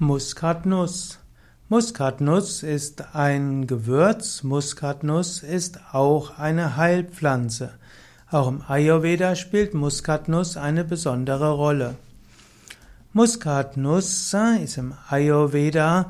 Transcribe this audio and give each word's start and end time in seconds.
Muskatnuss. 0.00 1.18
Muskatnuss 1.68 2.62
ist 2.62 3.16
ein 3.16 3.66
Gewürz. 3.66 4.44
Muskatnuss 4.44 5.42
ist 5.42 5.80
auch 5.90 6.38
eine 6.38 6.76
Heilpflanze. 6.76 7.70
Auch 8.30 8.46
im 8.46 8.62
Ayurveda 8.68 9.34
spielt 9.34 9.74
Muskatnuss 9.74 10.56
eine 10.56 10.84
besondere 10.84 11.50
Rolle. 11.50 11.96
Muskatnuss 13.12 14.32
ist 14.62 14.78
im 14.78 14.94
Ayurveda 15.08 16.08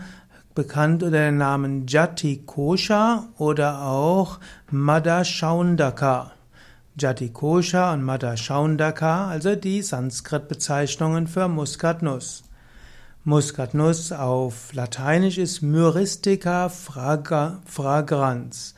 bekannt 0.55 1.02
unter 1.02 1.20
dem 1.20 1.39
Namen 1.39 1.86
Jati 1.86 2.43
Kosha 2.45 3.25
oder 3.39 3.84
auch 3.84 4.39
Madashaundaka. 4.70 6.32
Jati 6.98 7.30
Kosha 7.30 7.95
und 7.95 8.02
Madashaundaka, 8.02 9.29
also 9.29 9.57
die 9.57 9.80
Sanskrit-Bezeichnungen 9.80 11.27
für 11.27 11.48
Muskatnuss. 11.48 12.43
Muskatnuss 13.25 14.12
auf 14.12 14.73
Lateinisch 14.73 15.38
ist 15.38 15.61
Myristica 15.61 16.69
fragrans. 16.69 18.74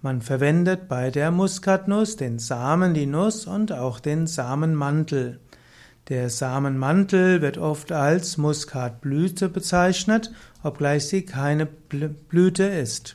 Man 0.00 0.22
verwendet 0.22 0.88
bei 0.88 1.10
der 1.10 1.30
Muskatnuss 1.30 2.16
den 2.16 2.38
Samen, 2.38 2.94
die 2.94 3.06
Nuss 3.06 3.46
und 3.46 3.70
auch 3.70 4.00
den 4.00 4.26
Samenmantel. 4.26 5.40
Der 6.08 6.30
Samenmantel 6.30 7.42
wird 7.42 7.58
oft 7.58 7.92
als 7.92 8.38
Muskatblüte 8.38 9.48
bezeichnet, 9.48 10.32
obgleich 10.64 11.06
sie 11.06 11.22
keine 11.22 11.66
Blüte 11.66 12.64
ist. 12.64 13.14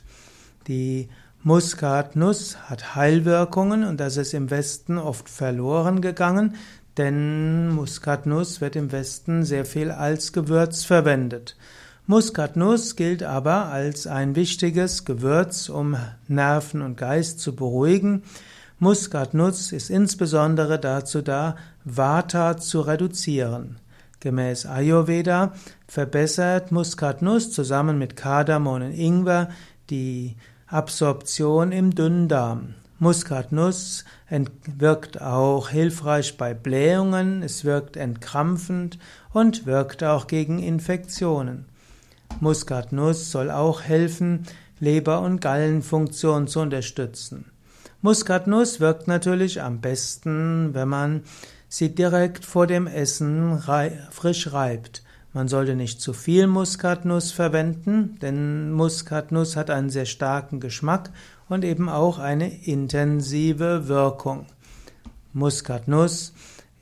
Die 0.68 1.08
Muskatnuss 1.42 2.70
hat 2.70 2.94
Heilwirkungen 2.94 3.84
und 3.84 4.00
das 4.00 4.16
ist 4.16 4.32
im 4.32 4.50
Westen 4.50 4.96
oft 4.96 5.28
verloren 5.28 6.00
gegangen, 6.00 6.54
denn 6.98 7.70
Muskatnuss 7.70 8.60
wird 8.60 8.76
im 8.76 8.92
Westen 8.92 9.44
sehr 9.44 9.64
viel 9.64 9.90
als 9.90 10.32
Gewürz 10.32 10.84
verwendet. 10.84 11.56
Muskatnuss 12.06 12.96
gilt 12.96 13.22
aber 13.22 13.66
als 13.66 14.06
ein 14.06 14.34
wichtiges 14.34 15.04
Gewürz, 15.04 15.68
um 15.68 15.96
Nerven 16.26 16.82
und 16.82 16.96
Geist 16.96 17.40
zu 17.40 17.54
beruhigen. 17.54 18.22
Muskatnuss 18.78 19.72
ist 19.72 19.90
insbesondere 19.90 20.78
dazu 20.78 21.22
da, 21.22 21.56
Vata 21.84 22.56
zu 22.56 22.80
reduzieren. 22.80 23.78
Gemäß 24.20 24.66
Ayurveda 24.66 25.52
verbessert 25.86 26.72
Muskatnuss 26.72 27.52
zusammen 27.52 27.98
mit 27.98 28.16
Kardamom 28.16 28.82
und 28.82 28.92
Ingwer 28.92 29.50
die 29.90 30.36
Absorption 30.66 31.72
im 31.72 31.94
Dünndarm. 31.94 32.74
Muskatnuss 33.00 34.04
wirkt 34.76 35.22
auch 35.22 35.68
hilfreich 35.68 36.36
bei 36.36 36.52
Blähungen, 36.52 37.42
es 37.44 37.64
wirkt 37.64 37.96
entkrampfend 37.96 38.98
und 39.32 39.66
wirkt 39.66 40.02
auch 40.02 40.26
gegen 40.26 40.58
Infektionen. 40.58 41.66
Muskatnuss 42.40 43.30
soll 43.30 43.52
auch 43.52 43.82
helfen, 43.82 44.46
Leber- 44.80 45.20
und 45.20 45.40
Gallenfunktion 45.40 46.48
zu 46.48 46.58
unterstützen. 46.58 47.52
Muskatnuss 48.02 48.80
wirkt 48.80 49.06
natürlich 49.06 49.62
am 49.62 49.80
besten, 49.80 50.74
wenn 50.74 50.88
man 50.88 51.22
sie 51.68 51.94
direkt 51.94 52.44
vor 52.44 52.66
dem 52.66 52.88
Essen 52.88 53.62
frisch 54.10 54.52
reibt. 54.52 55.02
Man 55.32 55.46
sollte 55.46 55.74
nicht 55.74 56.00
zu 56.00 56.14
viel 56.14 56.46
Muskatnuss 56.46 57.32
verwenden, 57.32 58.18
denn 58.22 58.72
Muskatnuss 58.72 59.56
hat 59.56 59.68
einen 59.70 59.90
sehr 59.90 60.06
starken 60.06 60.58
Geschmack 60.58 61.10
und 61.48 61.64
eben 61.64 61.88
auch 61.88 62.18
eine 62.18 62.64
intensive 62.64 63.88
Wirkung. 63.88 64.46
Muskatnuss 65.34 66.32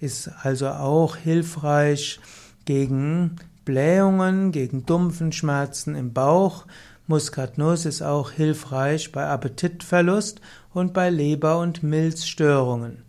ist 0.00 0.30
also 0.42 0.68
auch 0.68 1.16
hilfreich 1.16 2.20
gegen 2.64 3.36
Blähungen, 3.64 4.52
gegen 4.52 4.86
dumpfen 4.86 5.32
Schmerzen 5.32 5.96
im 5.96 6.12
Bauch. 6.12 6.66
Muskatnuss 7.08 7.84
ist 7.84 8.02
auch 8.02 8.30
hilfreich 8.30 9.10
bei 9.10 9.26
Appetitverlust 9.26 10.40
und 10.72 10.92
bei 10.92 11.10
Leber- 11.10 11.58
und 11.58 11.82
Milzstörungen. 11.82 13.05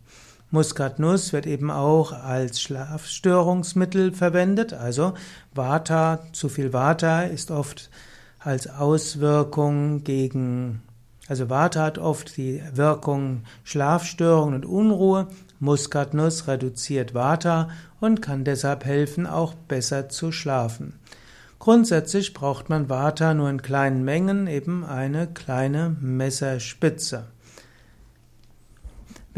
Muskatnuss 0.50 1.32
wird 1.32 1.46
eben 1.46 1.70
auch 1.70 2.12
als 2.12 2.60
Schlafstörungsmittel 2.60 4.12
verwendet, 4.12 4.72
also 4.72 5.14
Vata, 5.54 6.20
zu 6.32 6.48
viel 6.48 6.72
Vata 6.72 7.22
ist 7.22 7.50
oft 7.50 7.90
als 8.38 8.68
Auswirkung 8.68 10.04
gegen 10.04 10.82
also 11.28 11.50
Vata 11.50 11.82
hat 11.82 11.98
oft 11.98 12.38
die 12.38 12.62
Wirkung 12.72 13.42
Schlafstörungen 13.62 14.54
und 14.54 14.66
Unruhe. 14.66 15.28
Muskatnuss 15.60 16.48
reduziert 16.48 17.12
Vata 17.12 17.68
und 18.00 18.22
kann 18.22 18.44
deshalb 18.44 18.84
helfen, 18.84 19.26
auch 19.26 19.52
besser 19.54 20.08
zu 20.08 20.32
schlafen. 20.32 20.94
Grundsätzlich 21.58 22.32
braucht 22.32 22.70
man 22.70 22.88
Vata 22.88 23.34
nur 23.34 23.50
in 23.50 23.60
kleinen 23.60 24.04
Mengen, 24.04 24.46
eben 24.46 24.84
eine 24.84 25.26
kleine 25.26 25.94
Messerspitze. 26.00 27.24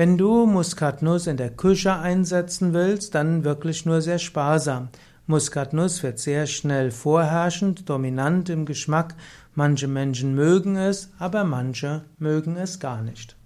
Wenn 0.00 0.16
du 0.16 0.46
Muskatnuss 0.46 1.26
in 1.26 1.36
der 1.36 1.50
Küche 1.50 1.94
einsetzen 1.94 2.72
willst, 2.72 3.14
dann 3.14 3.44
wirklich 3.44 3.84
nur 3.84 4.00
sehr 4.00 4.18
sparsam. 4.18 4.88
Muskatnuss 5.26 6.02
wird 6.02 6.18
sehr 6.18 6.46
schnell 6.46 6.90
vorherrschend, 6.90 7.86
dominant 7.86 8.48
im 8.48 8.64
Geschmack. 8.64 9.14
Manche 9.54 9.88
Menschen 9.88 10.34
mögen 10.34 10.76
es, 10.76 11.10
aber 11.18 11.44
manche 11.44 12.06
mögen 12.16 12.56
es 12.56 12.80
gar 12.80 13.02
nicht. 13.02 13.36